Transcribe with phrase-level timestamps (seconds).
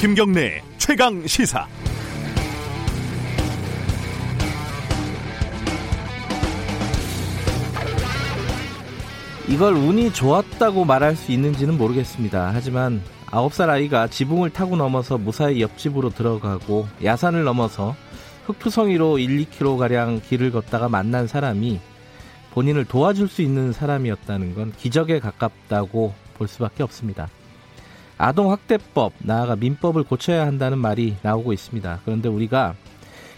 [0.00, 1.68] 김경래 최강 시사.
[9.46, 12.50] 이걸 운이 좋았다고 말할 수 있는지는 모르겠습니다.
[12.54, 17.94] 하지만 9살 아이가 지붕을 타고 넘어서 무사히 옆집으로 들어가고 야산을 넘어서
[18.46, 21.78] 흑투성이로 1, 2km가량 길을 걷다가 만난 사람이
[22.52, 27.28] 본인을 도와줄 수 있는 사람이었다는 건 기적에 가깝다고 볼 수밖에 없습니다.
[28.20, 32.00] 아동학대법, 나아가 민법을 고쳐야 한다는 말이 나오고 있습니다.
[32.04, 32.74] 그런데 우리가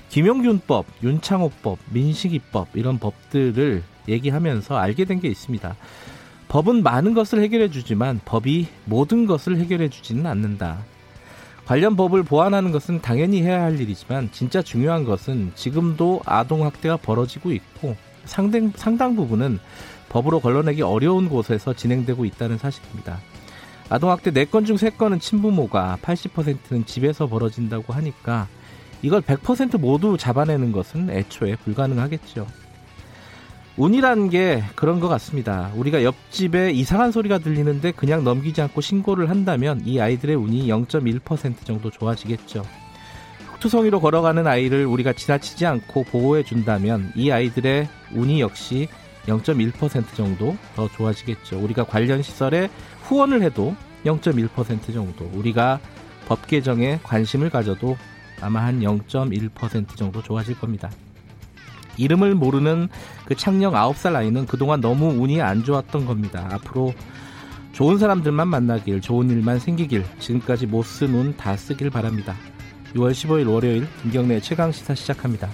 [0.09, 5.77] 김용균법, 윤창호법, 민식이법 이런 법들을 얘기하면서 알게 된 게 있습니다.
[6.49, 10.79] 법은 많은 것을 해결해 주지만 법이 모든 것을 해결해 주지는 않는다.
[11.65, 17.97] 관련 법을 보완하는 것은 당연히 해야 할 일이지만 진짜 중요한 것은 지금도 아동학대가 벌어지고 있고
[18.25, 19.61] 상당, 상당 부분은
[20.09, 23.21] 법으로 걸러내기 어려운 곳에서 진행되고 있다는 사실입니다.
[23.93, 28.49] 아동학대 4건 중 3건은 친부모가 80%는 집에서 벌어진다고 하니까
[29.03, 32.47] 이걸 100% 모두 잡아내는 것은 애초에 불가능하겠죠.
[33.77, 35.71] 운이라는 게 그런 것 같습니다.
[35.75, 41.91] 우리가 옆집에 이상한 소리가 들리는데 그냥 넘기지 않고 신고를 한다면 이 아이들의 운이 0.1% 정도
[41.91, 42.63] 좋아지겠죠.
[43.55, 48.89] 흑투성이로 걸어가는 아이를 우리가 지나치지 않고 보호해 준다면 이 아이들의 운이 역시
[49.27, 51.59] 0.1% 정도 더 좋아지겠죠.
[51.59, 52.71] 우리가 관련 시설에
[53.03, 55.81] 후원을 해도 0.1% 정도, 우리가
[56.27, 57.97] 법 개정에 관심을 가져도
[58.41, 60.91] 아마 한 0.1% 정도 좋아질 겁니다.
[61.97, 62.89] 이름을 모르는
[63.27, 66.49] 그 창녕 9살 아이는 그동안 너무 운이 안 좋았던 겁니다.
[66.51, 66.95] 앞으로
[67.73, 72.35] 좋은 사람들만 만나길, 좋은 일만 생기길, 지금까지 못 쓴 운 다 쓰길 바랍니다.
[72.95, 75.49] 6월 15일 월요일 김경래 최강 시사 시작합니다.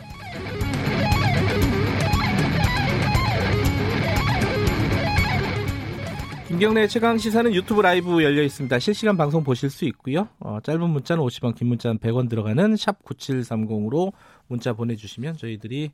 [6.58, 8.80] 김경래 최강 시사는 유튜브 라이브 열려 있습니다.
[8.80, 10.26] 실시간 방송 보실 수 있고요.
[10.40, 14.12] 어, 짧은 문자는 50원, 긴 문자는 100원 들어가는 샵 9730으로
[14.48, 15.92] 문자 보내주시면 저희들이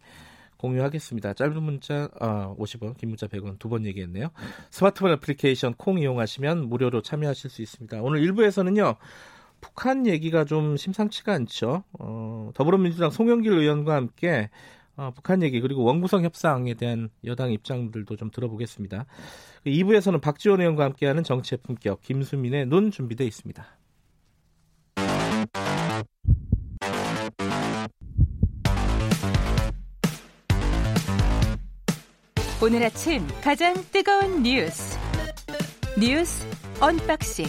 [0.57, 1.35] 공유하겠습니다.
[1.35, 4.29] 짧은 문자 어, 50원, 긴 문자 100원 두 번 얘기했네요.
[4.71, 8.01] 스마트폰 애플리케이션 콩 이용하시면 무료로 참여하실 수 있습니다.
[8.01, 8.97] 오늘 1부에서는요.
[9.61, 11.85] 북한 얘기가 좀 심상치가 않죠.
[11.99, 14.49] 어, 더불어민주당 송영길 의원과 함께
[14.97, 19.06] 어, 북한 얘기 그리고 원구성 협상에 대한 여당 입장들도 좀 들어보겠습니다.
[19.66, 23.66] 2부에서는 박지원 의원과 함께하는 정치의 품격 김수민의 눈 준비되어 있습니다.
[32.62, 34.99] 오늘 아침 가장 뜨거운 뉴스
[35.99, 36.47] 뉴스
[36.81, 37.45] unboxing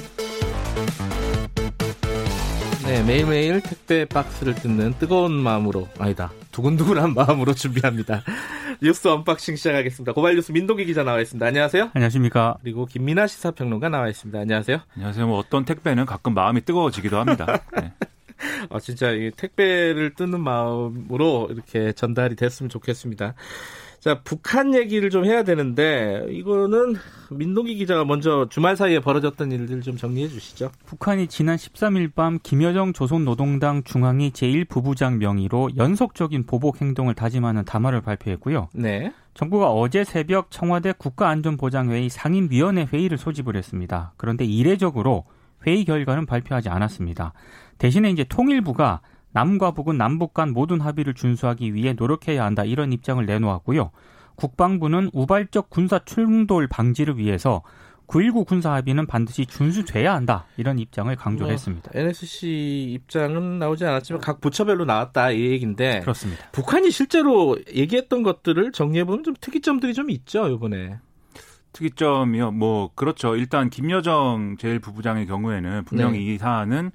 [2.86, 8.24] 네, 매일매일 택배 박스를 뜯는 뜨거운 마음으로, 아니다, 두근두근한 마음으로 준비합니다.
[8.82, 10.14] 뉴스 unboxing 시작하겠습니다.
[10.14, 11.46] 고발 뉴스 민동기 기자 나와 있습니다.
[11.46, 11.92] 안녕하세요.
[11.94, 12.56] 안녕하십니까.
[12.62, 14.40] 그리고 김민아 시사평론가 나와 있습니다.
[14.40, 14.80] 안녕하세요.
[14.96, 15.28] 안녕하세요.
[15.28, 17.62] 뭐 어떤 택배는 가끔 마음이 뜨거워지기도 합니다.
[17.76, 17.92] 네.
[18.70, 23.34] 아, 진짜 이 택배를 뜯는 마음으로 이렇게 전달이 됐으면 좋겠습니다.
[24.06, 26.94] 자, 북한 얘기를 좀 해야 되는데 이거는
[27.32, 30.70] 민동기 기자가 먼저 주말 사이에 벌어졌던 일들 좀 정리해 주시죠.
[30.86, 38.70] 북한이 지난 13일 밤 김여정 조선노동당 중앙위 제1부부장 명의로 연속적인 보복 행동을 다짐하는 담화를 발표했고요.
[38.76, 39.12] 네.
[39.34, 44.14] 정부가 어제 새벽 청와대 국가안전보장회의 상임위원회 회의를 소집을 했습니다.
[44.18, 45.26] 그런데 이례적으로
[45.66, 47.34] 회의 결과는 발표하지 않았습니다.
[47.80, 49.02] 대신에 이제 통일부가
[49.36, 53.92] 남과 북은 남북 간 모든 합의를 준수하기 위해 노력해야 한다 이런 입장을 내놓았고요.
[54.36, 57.62] 국방부는 우발적 군사 충돌 방지를 위해서
[58.08, 61.92] 9.19 군사 합의는 반드시 준수돼야 한다 이런 입장을 강조를 뭐, 했습니다.
[61.94, 66.50] NSC 입장은 나오지 않았지만 각 부처별로 나왔다 이 얘기인데 그렇습니다.
[66.54, 71.00] 북한이 실제로 얘기했던 것들을 정리해 보면 좀 특이점들이 좀 있죠 이번에.
[71.74, 72.52] 특이점이요.
[72.52, 73.36] 뭐 그렇죠.
[73.36, 76.26] 일단 김여정 제일 부부장의 경우에는 분명히 네.
[76.26, 76.92] 이 사안은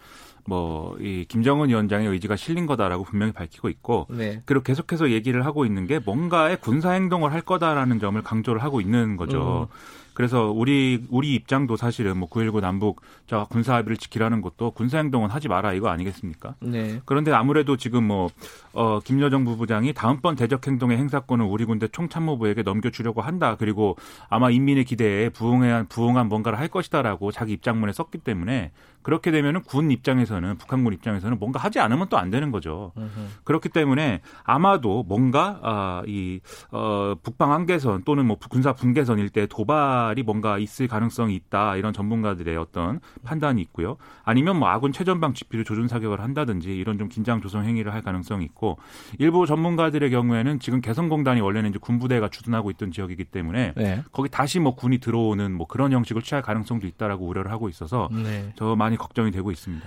[0.51, 4.43] 뭐 이 김정은 위원장의 의지가 실린 거다라고 분명히 밝히고 있고 네.
[4.45, 9.17] 그리고 계속해서 얘기를 하고 있는 게 뭔가의 군사 행동을 할 거다라는 점을 강조를 하고 있는
[9.17, 9.69] 거죠.
[9.71, 9.75] 음.
[10.15, 13.01] 그래서 우리 우리 입장도 사실은 뭐 9.19 남북
[13.31, 16.57] 자 군사 합의를 지키라는 것도 군사 행동은 하지 마라 이거 아니겠습니까?
[16.59, 17.01] 네.
[17.05, 18.29] 그런데 아무래도 지금 뭐
[18.73, 23.55] 어, 김여정 부부장이 다음번 대적 행동의 행사권을 우리 군대 총참모부에게 넘겨주려고 한다.
[23.57, 23.97] 그리고
[24.29, 28.73] 아마 인민의 기대에 부응한 부응한 뭔가를 할 것이다라고 자기 입장문에 썼기 때문에
[29.03, 32.93] 그렇게 되면은 군 입장에서는 북한군 입장에서는 뭔가 하지 않으면 또 안 되는 거죠.
[32.99, 33.29] 으흠.
[33.45, 36.41] 그렇기 때문에 아마도 뭔가 아, 이
[36.71, 42.55] 어, 북방 한계선 또는 뭐 군사 분계선 일대 도발이 뭔가 있을 가능성이 있다 이런 전문가들의
[42.59, 43.97] 어떤 판단이 있고요.
[44.25, 48.45] 아니면 뭐 아군 최전방 지피를 조준 사격을 한다든지 이런 좀 긴장 조성 행위를 할 가능성이
[48.45, 48.79] 있고
[49.19, 54.03] 일부 전문가들의 경우에는 지금 개성공단이 원래는 이제 군부대가 주둔하고 있던 지역이기 때문에 네.
[54.13, 58.53] 거기 다시 뭐 군이 들어오는 뭐 그런 형식을 취할 가능성도 있다라고 우려를 하고 있어서 네.
[58.57, 59.87] 저 많이 걱정이 되고 있습니다.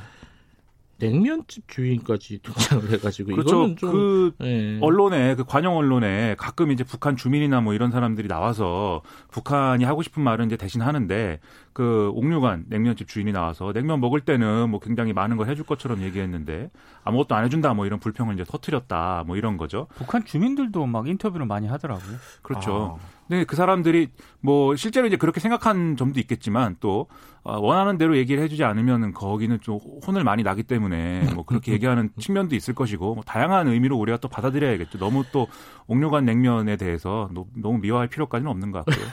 [1.00, 3.56] 냉면집 주인까지 등장을 해가지고 그렇죠.
[3.56, 4.78] 이거는 좀 그 예.
[4.82, 9.02] 언론에 그 관영 언론에 가끔 이제 북한 주민이나 뭐 이런 사람들이 나와서
[9.32, 11.40] 북한이 하고 싶은 말은 이제 대신 하는데
[11.74, 16.70] 그 옥류관 냉면집 주인이 나와서 냉면 먹을 때는 뭐 굉장히 많은 걸 해줄 것처럼 얘기했는데
[17.04, 19.88] 아무것도 안 해준다 뭐 이런 불평을 이제 터트렸다 뭐 이런 거죠.
[19.96, 22.18] 북한 주민들도 막 인터뷰를 많이 하더라고요.
[22.42, 22.98] 그렇죠.
[23.00, 23.14] 아.
[23.28, 24.10] 근데 그 사람들이
[24.42, 27.08] 뭐 실제로 이제 그렇게 생각한 점도 있겠지만 또
[27.44, 32.10] 어, 원하는 대로 얘기를 해주지 않으면은 거기는 좀 혼을 많이 나기 때문에 뭐 그렇게 얘기하는
[32.20, 34.98] 측면도 있을 것이고 뭐 다양한 의미로 우리가 또 받아들여야겠죠.
[35.00, 35.48] 너무 또
[35.88, 39.06] 옥류관 냉면에 대해서 노- 너무 미화할 필요까지는 없는 것 같고요.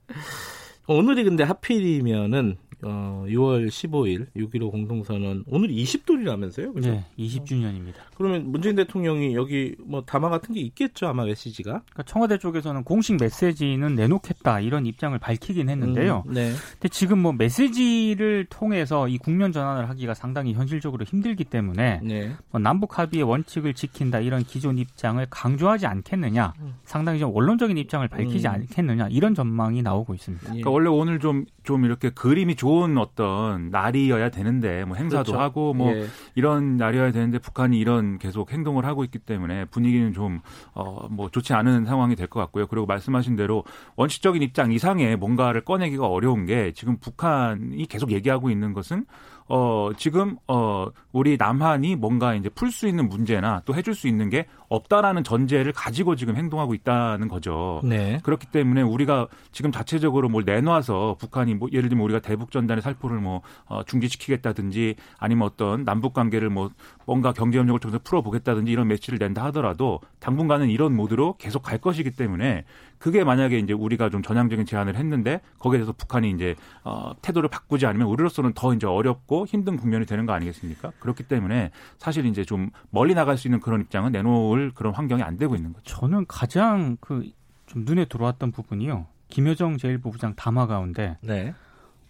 [0.88, 6.74] 오늘이 근데 하필이면은 어, 6월 15일 6.15 공동선언 오늘 20돌이라면서요?
[6.74, 6.92] 그죠?
[6.92, 7.95] 네, 20주년입니다.
[8.16, 13.18] 그러면 문재인 대통령이 여기 뭐 담화 같은 게 있겠죠 아마 메시지가 그러니까 청와대 쪽에서는 공식
[13.19, 16.24] 메시지는 내놓겠다 이런 입장을 밝히긴 했는데요.
[16.28, 16.51] 음, 네.
[16.74, 22.31] 근데 지금 뭐 메시지를 통해서 이 국면 전환을 하기가 상당히 현실적으로 힘들기 때문에 네.
[22.50, 28.48] 뭐 남북 합의의 원칙을 지킨다 이런 기존 입장을 강조하지 않겠느냐, 상당히 좀 원론적인 입장을 밝히지
[28.48, 28.54] 음.
[28.54, 30.45] 않겠느냐 이런 전망이 나오고 있습니다.
[30.45, 30.50] 예.
[30.50, 35.39] 그러니까 원래 오늘 좀, 좀 이렇게 그림이 좋은 어떤 날이어야 되는데 뭐 행사도 그렇죠.
[35.41, 36.07] 하고 뭐 예.
[36.35, 40.39] 이런 날이어야 되는데 북한이 이런 계속 행동을 하고 있기 때문에 분위기는 좀,
[40.73, 42.68] 어, 뭐 좋지 않은 상황이 될 것 같고요.
[42.68, 43.65] 그리고 말씀하신 대로
[43.97, 49.06] 원칙적인 입장 이상의 뭔가를 꺼내기가 어려운 게 지금 북한이 계속 얘기하고 있는 것은
[49.53, 54.29] 어, 지금, 어, 우리 남한이 뭔가 이제 풀 수 있는 문제나 또 해줄 수 있는
[54.29, 57.81] 게 없다라는 전제를 가지고 지금 행동하고 있다는 거죠.
[57.83, 58.19] 네.
[58.23, 63.19] 그렇기 때문에 우리가 지금 자체적으로 뭘 내놔서 북한이 뭐 예를 들면 우리가 대북 전단의 살포를
[63.19, 66.69] 뭐 어, 중지시키겠다든지 아니면 어떤 남북 관계를 뭐
[67.06, 72.12] 뭔가 경제 협력을 통해서 풀어보겠다든지 이런 메시지를 낸다 하더라도 당분간은 이런 모드로 계속 갈 것이기
[72.12, 72.63] 때문에
[72.97, 77.85] 그게 만약에 이제 우리가 좀 전향적인 제안을 했는데 거기에 대해서 북한이 이제 어, 태도를 바꾸지
[77.88, 80.91] 않으면 우리로서는 더 이제 어렵고 힘든 국면이 되는 거 아니겠습니까?
[81.00, 85.38] 그렇기 때문에 사실 이제 좀 멀리 나갈 수 있는 그런 입장은 내놓을 그런 환경이 안
[85.38, 85.96] 되고 있는 거죠.
[86.00, 87.31] 저는 가장 그
[87.72, 89.08] 좀 눈에 들어왔던 부분이요.
[89.30, 91.54] 김여정 제1부부장 담화 가운데 네.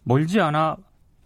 [0.01, 0.75] 멀지 않아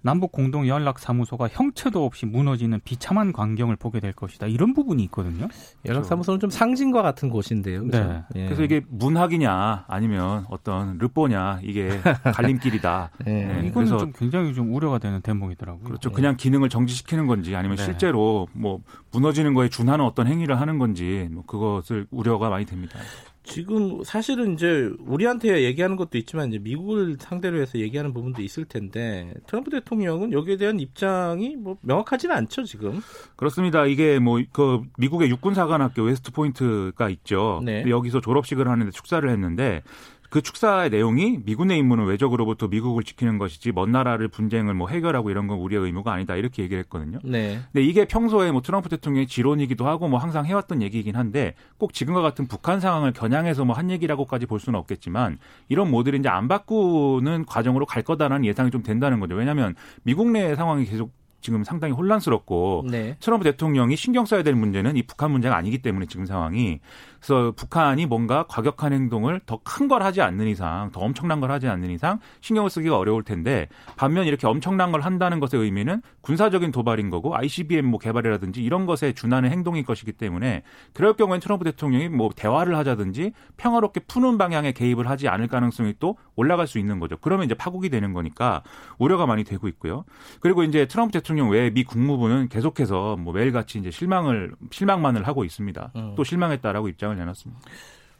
[0.06, 4.46] 남북 공동 연락 사무소가 형체도 없이 무너지는 비참한 광경을 보게 될 것이다.
[4.46, 5.48] 이런 부분이 있거든요.
[5.88, 7.84] 연락 사무소는 좀 상징과 같은 곳인데요.
[7.86, 8.04] 그죠?
[8.04, 8.24] 네.
[8.36, 8.46] 예.
[8.46, 12.00] 그래서 이게 문학이냐 아니면 어떤 르뽀냐 이게
[12.36, 13.10] 갈림길이다.
[13.26, 13.32] 예.
[13.32, 15.84] 네, 이거는 좀 굉장히 좀 우려가 되는 대목이더라고요.
[15.84, 16.12] 그렇죠.
[16.12, 17.84] 그냥 기능을 정지시키는 건지 아니면 네.
[17.84, 18.82] 실제로 뭐
[19.12, 23.00] 무너지는 거에 준하는 어떤 행위를 하는 건지 뭐 그것을 우려가 많이 됩니다.
[23.46, 29.34] 지금 사실은 이제 우리한테 얘기하는 것도 있지만 이제 미국을 상대로 해서 얘기하는 부분도 있을 텐데
[29.48, 33.02] 트럼프 대통령은 여기에 대한 입장이 뭐 명확하지는 않죠 지금.
[33.36, 33.86] 그렇습니다.
[33.86, 37.62] 이게 뭐 그 미국의 육군사관학교 웨스트 포인트가 있죠.
[37.64, 37.84] 네.
[37.88, 39.84] 여기서 졸업식을 하는데 축사를 했는데
[40.30, 45.48] 그 축사의 내용이 미군의 임무는 외적으로부터 미국을 지키는 것이지 먼 나라를 분쟁을 뭐 해결하고 이런
[45.48, 47.20] 건 우리의 의무가 아니다 이렇게 얘기를 했거든요.
[47.24, 47.60] 네.
[47.72, 52.22] 근데 이게 평소에 뭐 트럼프 대통령의 지론이기도 하고 뭐 항상 해왔던 얘기이긴 한데 꼭 지금과
[52.22, 55.38] 같은 북한 상황을 겨냥해서 뭐 한 얘기라고까지 볼 수는 없겠지만
[55.68, 59.36] 이런 모델이 이제 안 바꾸는 과정으로 갈 거다라는 예상이 좀 된다는 거죠.
[59.36, 61.12] 왜냐하면 미국 내 상황이 계속
[61.46, 63.16] 지금 상당히 혼란스럽고 네.
[63.20, 66.80] 트럼프 대통령이 신경 써야 될 문제는 이 북한 문제가 아니기 때문에 지금 상황이
[67.20, 71.68] 그래서 북한이 뭔가 과격한 행동을 더 큰 걸 하지 않는 이상 더 엄청난 걸 하지
[71.68, 77.12] 않는 이상 신경을 쓰기가 어려울 텐데 반면 이렇게 엄청난 걸 한다는 것의 의미는 군사적인 도발인
[77.12, 82.32] 거고 ICBM 뭐 개발이라든지 이런 것에 준하는 행동일 것이기 때문에 그럴 경우엔 트럼프 대통령이 뭐
[82.36, 87.18] 대화를 하자든지 평화롭게 푸는 방향에 개입을 하지 않을 가능성이 또 올라갈 수 있는 거죠.
[87.22, 88.64] 그러면 이제 파국이 되는 거니까
[88.98, 90.06] 우려가 많이 되고 있고요.
[90.40, 95.92] 그리고 이제 트럼프 대통령 외에 미 국무부는 계속해서 뭐 매일같이 이제 실망을 실망만을 하고 있습니다.
[95.96, 96.14] 음.
[96.16, 97.62] 또 실망했다라고 입장을 내놨습니다.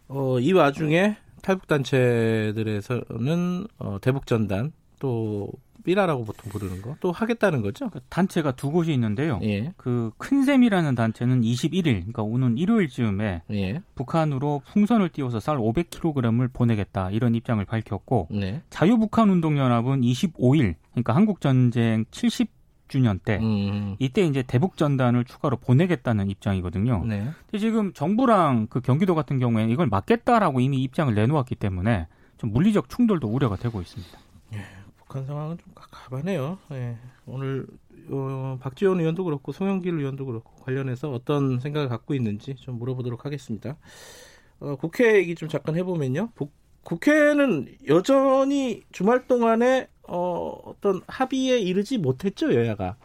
[0.08, 5.50] 어, 이 와중에 탈북 단체들에서는 어, 대북 전단 또
[5.84, 7.90] 삐라라고 보통 부르는 거 또 하겠다는 거죠.
[7.92, 9.40] 그 단체가 두 곳이 있는데요.
[9.44, 9.72] 예.
[9.78, 13.82] 그 큰셈이라는 단체는 21일, 그러니까 오는 일요일쯤에 예.
[13.94, 18.64] 북한으로 풍선을 띄워서 쌀 500kg을 보내겠다 이런 입장을 밝혔고 네.
[18.72, 22.50] 자유북한운동연합은 25일, 그러니까 한국 전쟁 70
[22.88, 23.96] 주년 때 음.
[24.00, 27.04] 이때 이제 대북 전단을 추가로 보내겠다는 입장이거든요.
[27.06, 27.30] 네.
[27.46, 32.90] 근데 지금 정부랑 그 경기도 같은 경우에 이걸 막겠다라고 이미 입장을 내놓았기 때문에 좀 물리적
[32.90, 34.20] 충돌도 우려가 되고 있습니다.
[34.98, 36.58] 북한 상황은 좀 가관해요.
[36.72, 36.98] 예.
[37.26, 37.66] 오늘
[38.10, 43.78] 어, 박지원 의원도 그렇고 송영길 의원도 그렇고 관련해서 어떤 생각을 갖고 있는지 좀 물어보도록 하겠습니다.
[44.60, 46.30] 어, 국회 얘기 좀 잠깐 해보면요.
[46.36, 52.96] 국, 국회는 여전히 주말 동안에 어, 어떤 합의에 이르지 못했죠 여야가.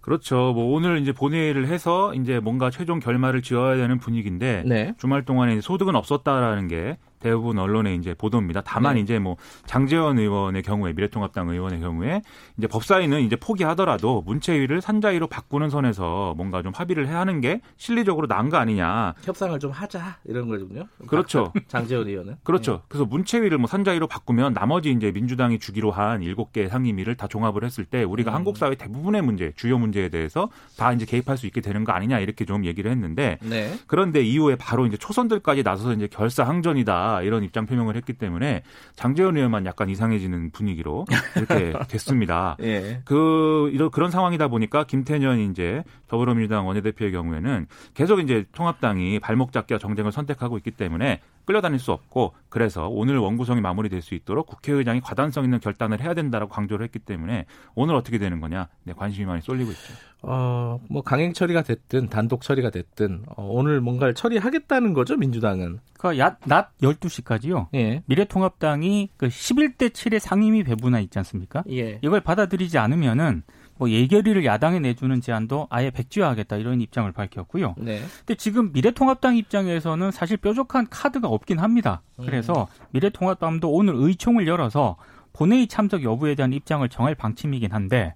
[0.00, 0.52] 그렇죠.
[0.52, 4.94] 뭐 오늘 이제 본회의를 해서 이제 뭔가 최종 결말을 지어야 되는 분위기인데 네.
[4.98, 8.62] 주말 동안에 소득은 없었다라는 게 대부분 언론의 이제 보도입니다.
[8.64, 9.00] 다만 네.
[9.00, 12.20] 이제 뭐 장재원 의원의 경우에 미래통합당 의원의 경우에
[12.58, 18.26] 이제 법사위는 이제 포기하더라도 문체위를 산자위로 바꾸는 선에서 뭔가 좀 합의를 해야 하는 게 실리적으로
[18.26, 19.14] 나은 거 아니냐.
[19.22, 20.86] 협상을 좀 하자 이런 거군요.
[21.06, 21.52] 그렇죠.
[21.68, 22.36] 장재원 의원은.
[22.42, 22.82] 그렇죠.
[22.88, 27.64] 그래서 문체위를 뭐 산자위로 바꾸면 나머지 이제 민주당이 주기로 한 일곱 개 상임위를 다 종합을
[27.64, 28.34] 했을 때 우리가 음.
[28.34, 32.18] 한국 사회 대부분의 문제, 주요 문제에 대해서 다 이제 개입할 수 있게 되는 거 아니냐
[32.18, 33.74] 이렇게 좀 얘기를 했는데 네.
[33.86, 38.62] 그런데 이후에 바로 이제 초선들까지 나서서 이제 결사항전이다 이런 입장 표명을 했기 때문에
[38.96, 41.04] 장재원 의원만 약간 이상해지는 분위기로
[41.36, 42.56] 이렇게 됐습니다.
[42.62, 43.02] 예.
[43.04, 49.78] 그 이런 그런 상황이다 보니까 김태년 이제 더불어민주당 원내대표의 경우에는 계속 이제 통합당이 발목 잡기와
[49.78, 55.44] 정쟁을 선택하고 있기 때문에 끌려다닐 수 없고 그래서 오늘 원구성이 마무리될 수 있도록 국회의장이 과단성
[55.44, 59.70] 있는 결단을 해야 된다라고 강조를 했기 때문에 오늘 어떻게 되는 거냐 네, 관심이 많이 쏠리고
[59.70, 59.94] 있죠.
[60.22, 65.80] 어, 뭐 강행 처리가 됐든 단독 처리가 됐든 어, 오늘 뭔가를 처리하겠다는 거죠, 민주당은.
[65.98, 67.68] 그러니까 낮 12시까지요.
[67.74, 68.02] 예.
[68.06, 71.64] 미래통합당이 그 11대 7의 상임위 배분안 있지 않습니까?
[71.70, 71.98] 예.
[72.02, 73.42] 이걸 받아들이지 않으면은
[73.78, 77.74] 뭐 예결위를 야당에 내주는 제안도 아예 백지화하겠다 이런 입장을 밝혔고요.
[77.78, 78.00] 네.
[78.18, 82.02] 근데 지금 미래통합당 입장에서는 사실 뾰족한 카드가 없긴 합니다.
[82.16, 84.96] 그래서 미래통합당도 오늘 의총을 열어서
[85.32, 88.14] 본회의 참석 여부에 대한 입장을 정할 방침이긴 한데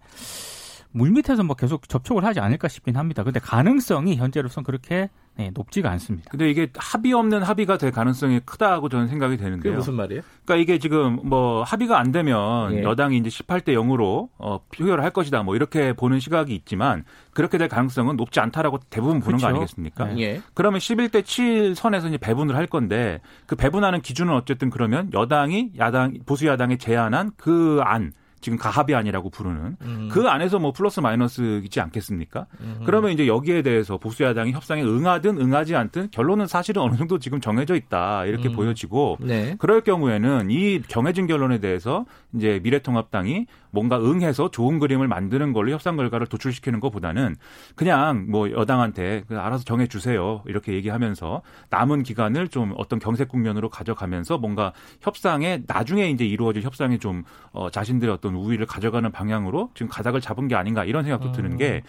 [0.93, 3.23] 물밑에서 뭐 계속 접촉을 하지 않을까 싶긴 합니다.
[3.23, 6.31] 근데 가능성이 현재로선 그렇게 네, 높지가 않습니다.
[6.31, 9.75] 근데 이게 합의 없는 합의가 될 가능성이 크다고 저는 생각이 그게 되는데요.
[9.75, 10.23] 무슨 말이에요?
[10.45, 12.83] 그러니까 이게 지금 뭐 합의가 안 되면 예.
[12.83, 15.43] 여당이 이제 18대 0으로 어, 표결을 할 것이다.
[15.43, 19.47] 뭐 이렇게 보는 시각이 있지만 그렇게 될 가능성은 높지 않다라고 대부분 보는 거 그렇죠.
[19.49, 20.05] 아니겠습니까?
[20.07, 20.21] 네.
[20.21, 20.43] 예.
[20.55, 26.15] 그러면 11대 7 선에서 이제 배분을 할 건데 그 배분하는 기준은 어쨌든 그러면 여당이 야당
[26.27, 30.09] 보수 야당이 제안한 그 안 지금 가합의안이라고 부르는 음.
[30.13, 32.47] 그 안에서 뭐 플러스 마이너스이지 않겠습니까?
[32.61, 32.83] 음.
[32.85, 37.41] 그러면 이제 여기에 대해서 보수 야당이 협상에 응하든 응하지 않든 결론은 사실은 어느 정도 지금
[37.41, 38.53] 정해져 있다 이렇게 음.
[38.55, 39.57] 보여지고 네.
[39.59, 45.97] 그럴 경우에는 이 정해진 결론에 대해서 이제 미래통합당이 뭔가 응해서 좋은 그림을 만드는 걸로 협상
[45.97, 47.37] 결과를 도출시키는 것보다는
[47.75, 53.69] 그냥 뭐 여당한테 그 알아서 정해 주세요 이렇게 얘기하면서 남은 기간을 좀 어떤 경색 국면으로
[53.69, 59.89] 가져가면서 뭔가 협상에 나중에 이제 이루어질 협상에 좀 어, 자신들의 어떤 우위를 가져가는 방향으로 지금
[59.89, 61.83] 가닥을 잡은 게 아닌가 이런 생각도 드는 게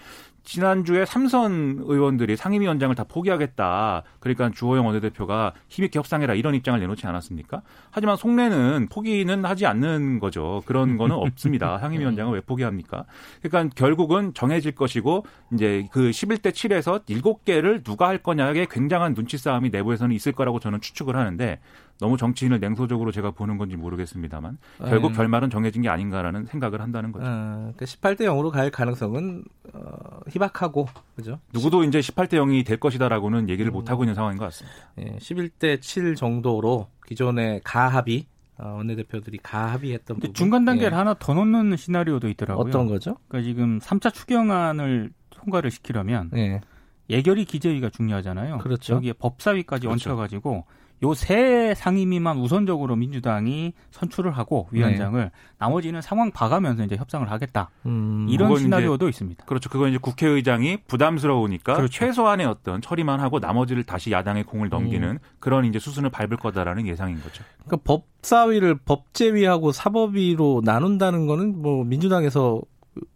[0.47, 4.03] 지난주에 삼선 의원들이 상임위원장을 다 포기하겠다.
[4.21, 7.63] 그러니까 주호영 원내대표가 힘있게 협상해라 이런 입장을 내놓지 않았습니까?
[7.91, 10.63] 하지만 속내는 포기는 하지 않는 거죠.
[10.65, 11.77] 그런 거는 없습니다.
[11.79, 13.03] 상임위원장을 왜 포기합니까?
[13.41, 19.69] 그러니까 결국은 정해질 것이고 이제 그 11대 7에서 7개를 누가 할 거냐에 굉장한 눈치 싸움이
[19.71, 21.59] 내부에서는 있을 거라고 저는 추측을 하는데
[21.99, 25.13] 너무 정치인을 냉소적으로 제가 보는 건지 모르겠습니다만 결국 음.
[25.13, 27.25] 결말은 정해진 게 아닌가라는 생각을 한다는 거죠.
[27.25, 31.39] 어, 그러니까 18대 0으로 갈 가능성은 어, 희박하고 그죠?
[31.53, 34.77] 누구도 이제 18대 0이 될 것이다라고는 얘기를 못 하고 있는 상황인 것 같습니다.
[34.99, 38.25] 예, 11대 7 정도로 기존의 가합의
[38.59, 40.95] 어, 원내대표들이 가합의했던 부분 중간 단계를 예.
[40.95, 42.67] 하나 더 넣는 시나리오도 있더라고요.
[42.67, 43.17] 어떤 거죠?
[43.27, 46.61] 그러니까 지금 3차 추경안을 통과를 시키려면 예.
[47.09, 48.57] 예결위 기재위가 중요하잖아요.
[48.57, 48.95] 그렇죠.
[48.95, 50.09] 여기에 법사위까지 그렇죠.
[50.09, 50.65] 얹혀가지고
[51.03, 57.69] 요 세 상임위만 우선적으로 민주당이 선출을 하고 위원장을 나머지는 상황 봐가면서 이제 협상을 하겠다.
[57.85, 59.45] 음, 이런 그건 이제 시나리오도 있습니다.
[59.45, 59.69] 그렇죠.
[59.69, 61.91] 그건 이제 국회의장이 부담스러우니까 그렇죠.
[61.91, 67.21] 최소한의 어떤 처리만 하고 나머지를 다시 야당의 공을 넘기는 그런 이제 수순을 밟을 거다라는 예상인
[67.21, 67.43] 거죠.
[67.65, 72.61] 그러니까 법사위를 법제위하고 사법위로 나눈다는 거는 뭐 민주당에서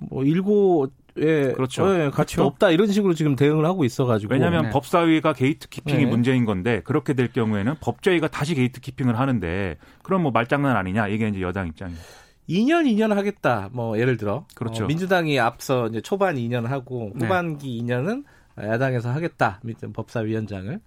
[0.10, 0.88] 뭐 일고
[1.18, 1.94] 에 그렇죠.
[1.94, 2.46] 예, 가치 그렇죠.
[2.46, 4.70] 없다 이런 식으로 지금 대응을 하고 있어가지고 왜냐하면 네.
[4.70, 6.10] 법사위가 gatekeeping이 네.
[6.10, 11.42] 문제인 건데 그렇게 될 경우에는 법제위가 다시 gatekeeping을 하는데 그럼 뭐 말장난 아니냐 이게 이제
[11.42, 12.00] 여당 입장이에요.
[12.50, 13.70] 2년 2년 하겠다.
[13.74, 14.86] 뭐 예를 들어 그렇죠.
[14.86, 17.26] 어, 민주당이 앞서 이제 초반 2년 하고 네.
[17.26, 18.24] 후반기 2년은
[18.58, 19.60] 야당에서 하겠다.
[19.64, 20.80] 밑에 법사위원장을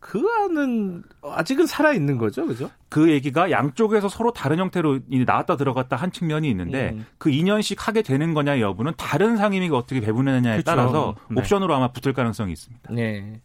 [0.00, 2.70] 그 안은 아직은 살아 있는 거죠, 그죠?
[2.88, 7.06] 그 얘기가 양쪽에서 서로 다른 형태로 나왔다 들어갔다 한 측면이 있는데 음.
[7.18, 10.64] 그 2년씩 하게 되는 거냐 여부는 다른 상임위가 어떻게 배분하느냐에 그렇죠.
[10.64, 11.40] 따라서 네.
[11.40, 12.92] 옵션으로 아마 붙을 가능성이 있습니다.
[12.92, 13.40] 네.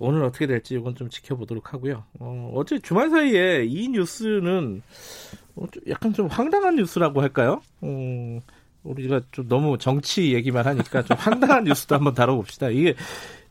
[0.00, 2.04] 오늘 어떻게 될지 이건 좀 지켜보도록 하고요.
[2.18, 4.82] 어, 어제 주말 사이에 이 뉴스는
[5.54, 7.62] 어, 좀 약간 좀 황당한 뉴스라고 할까요?
[7.84, 8.40] 음,
[8.82, 12.70] 우리가 좀 너무 정치 얘기만 하니까 좀 황당한 뉴스도 한번 다뤄봅시다.
[12.70, 12.94] 이게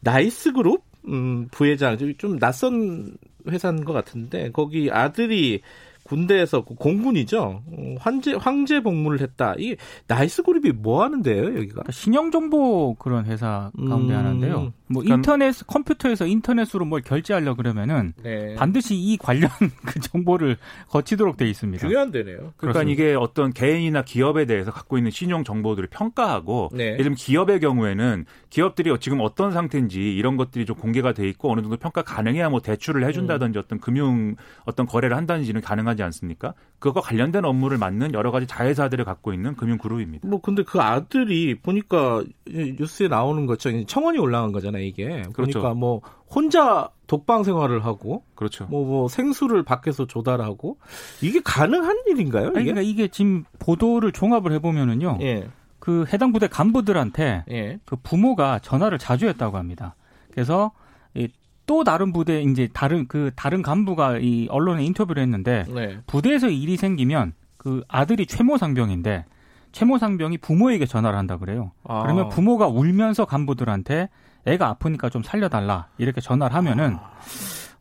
[0.02, 3.16] NICE 그룹 음, 부회장 좀- 좀 낯선
[3.50, 5.62] 회사인 것 같은데 거기 아들이
[6.04, 7.64] 군대에서 그 공군이죠.
[7.66, 9.56] 어, 황제 황제 복무를 했다.
[9.58, 9.76] 이
[10.08, 11.84] NICE 그룹이 뭐 하는데요, 여기가?
[11.92, 14.18] 신용 정보 그런 회사 가운데 음.
[14.18, 14.74] 하나인데요.
[14.90, 18.56] 뭐 그러니까- 인터넷 컴퓨터에서 인터넷으로 뭘 결제하려 그러면은 네.
[18.56, 19.50] 반드시 이 관련
[19.86, 20.58] 그 정보를
[20.90, 21.86] 거치도록 돼 있습니다.
[21.86, 22.38] 중요한 데네요.
[22.38, 22.92] 그러니까 그렇습니다.
[22.92, 26.86] 이게 어떤 개인이나 기업에 대해서 갖고 있는 신용 정보들을 평가하고 네.
[26.86, 31.62] 예를 들면 기업의 경우에는 기업들이 지금 어떤 상태인지 이런 것들이 좀 공개가 돼 있고 어느
[31.62, 36.54] 정도 평가 가능해야 뭐 대출을 해준다든지 어떤 금융 어떤 거래를 한다든지는 가능하지 않습니까?
[36.80, 40.28] 그것과 관련된 업무를 맡는 여러 가지 자회사들을 갖고 있는 금융 그룹입니다.
[40.28, 45.24] 뭐 근데 그 아들이 보니까 이 뉴스에 나오는 것처럼 청원이 올라간 거잖아요, 이게.
[45.34, 45.60] 그렇죠.
[45.60, 48.66] 보니까 뭐 혼자 독방 생활을 하고 그렇죠.
[48.66, 50.78] 뭐, 뭐 생수를 밖에서 조달하고
[51.22, 52.48] 이게 가능한 일인가요?
[52.50, 52.72] 아니, 이게?
[52.72, 55.18] 그러니까 이게 지금 보도를 종합을 해 보면은요.
[55.22, 55.48] 예.
[55.80, 57.80] 그 해당 부대 간부들한테 예.
[57.86, 59.96] 그 부모가 전화를 자주 했다고 합니다.
[60.32, 60.72] 그래서
[61.16, 61.30] 이
[61.68, 66.00] 또 다른 부대 이제 다른 그 다른 간부가 이 언론에 인터뷰를 했는데 네.
[66.08, 69.26] 부대에서 일이 생기면 그 아들이 최모 상병인데
[69.74, 71.72] 최모 상병이 부모에게 전화를 한다 그래요.
[71.84, 72.02] 아.
[72.02, 74.10] 그러면 부모가 울면서 간부들한테
[74.46, 76.98] 애가 아프니까 좀 살려달라 이렇게 전화를 하면은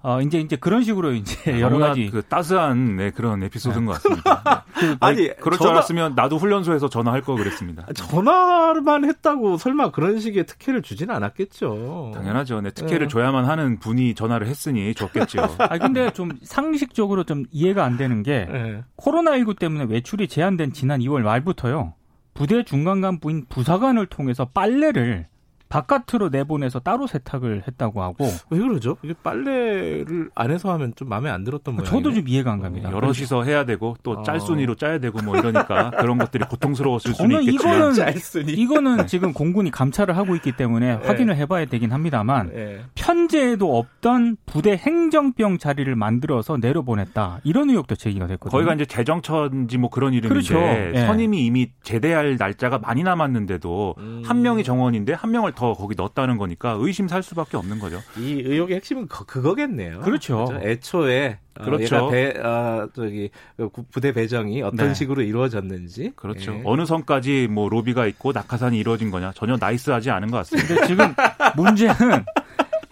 [0.09, 3.95] 어 이제 이제 그런 식으로 이제 여러 너무나 가지 그 따스한 네, 그런 에피소드인 것
[3.95, 4.65] 같습니다.
[4.81, 4.97] 네.
[5.01, 7.85] 아니, 그럴 줄 전화- 알았으면 나도 훈련소에서 전화할 걸 그랬습니다.
[7.93, 12.13] 전화만 했다고 설마 그런 식의 특혜를 주지는 않았겠죠.
[12.15, 12.61] 당연하죠.
[12.61, 13.13] 네, 특혜를 네.
[13.13, 15.41] 줘야만 하는 분이 전화를 했으니 줬겠죠.
[15.59, 18.85] 아 근데 좀 상식적으로 좀 이해가 안 되는 게 예.
[18.97, 21.95] 코로나19 때문에 외출이 제한된 지난 2월 말부터요.
[22.33, 25.27] 부대 중간 간 부인 부사관을 통해서 빨래를
[25.69, 28.97] 바깥으로 내보내서 따로 세탁을 했다고 하고 왜 그러죠?
[29.03, 31.91] 이게 빨래를 안에서 하면 좀 마음에 안 들었던 모양이네.
[31.91, 32.91] 저도 좀 이해가 안 갑니다.
[32.93, 34.23] 여럿이서 해야 되고 또 어.
[34.23, 38.53] 짤순이로 짜야 되고 뭐 이러니까 그런 것들이 고통스러웠을 수는 있겠지만 이거는 짤순이.
[38.53, 41.07] 이거는 지금 공군이 감찰을 하고 있기 때문에 네.
[41.07, 42.81] 확인을 해봐야 되긴 합니다만 예.
[42.95, 48.51] 편제에도 없던 부대 행정병 자리를 만들어서 내려보냈다 이런 의혹도 제기가 됐거든요.
[48.57, 50.59] 거기가 이제 재정처인지 뭐 그런 이름인데 그렇죠.
[50.61, 51.07] 예.
[51.07, 54.23] 선임이 이미 제대할 날짜가 많이 남았는데도 음.
[54.25, 58.01] 한 명이 정원인데 한 명을 더 거기 넣었다는 거니까 의심 살 수밖에 없는 거죠.
[58.19, 60.01] 이 의혹의 핵심은 그, 그거겠네요.
[60.01, 60.47] 그렇죠.
[60.63, 61.97] 애초에 어, 그렇죠.
[61.97, 64.95] 얘가 배, 어, 저기 그 구- 부대 배정이 어떤 네.
[64.95, 66.13] 식으로 이루어졌는지.
[66.15, 66.53] 그렇죠.
[66.53, 66.63] 예.
[66.65, 70.69] 어느 선까지 뭐 로비가 있고 낙하산이 이루어진 거냐 전혀 nice하지 않은 것 같습니다.
[70.75, 71.15] 근데 지금
[71.57, 72.25] 문제는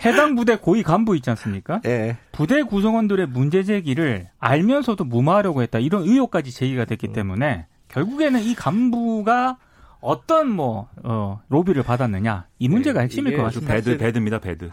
[0.05, 1.81] 해당 부대 고위 간부 있지 않습니까?
[1.87, 2.17] 예.
[2.33, 9.57] 부대 구성원들의 문제 제기를 알면서도 무마하려고 했다 이런 의혹까지 제기가 됐기 때문에 결국에는 이 간부가
[10.05, 13.75] 어떤 뭐 어, 로비를 받았느냐 이 문제가 네, 핵심일 이게 것 같습니다.
[13.75, 14.71] bad bad입니다 bad.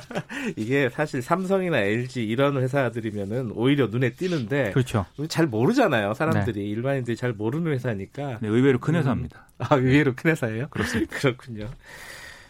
[0.56, 5.06] 이게 사실 삼성이나 LG 이런 회사들이면은 오히려 눈에 띄는데 그렇죠.
[5.28, 6.08] 잘 모르잖아요.
[6.08, 6.14] 네.
[6.14, 8.38] 사람들이 일반인들이 잘 모르는 회사니까.
[8.42, 8.98] 네, 의외로 큰 음.
[8.98, 9.46] 회사입니다.
[9.58, 10.66] 아 의외로 큰 회사예요?
[10.70, 11.14] 그렇습니다.
[11.18, 11.68] 그렇군요.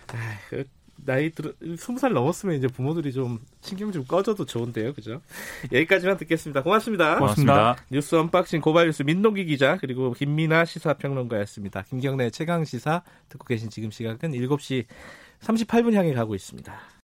[0.09, 0.17] 아,
[0.49, 0.65] 그
[0.97, 5.21] 나이 들어 스무 살 넘었으면 이제 부모들이 좀 신경 좀 꺼줘도 좋은데요, 그죠?
[5.73, 6.63] 여기까지만 듣겠습니다.
[6.63, 7.19] 고맙습니다.
[7.19, 7.77] 고맙습니다.
[7.91, 11.83] 뉴스 unboxing 고발뉴스 민동기 기자 그리고 김민아 시사평론가였습니다.
[11.83, 14.85] 김경래 최강 시사 듣고 계신 지금 시각은 7시
[15.41, 16.94] 38분 향해 가고 있습니다.